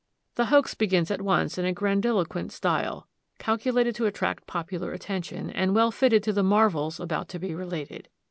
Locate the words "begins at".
0.73-1.21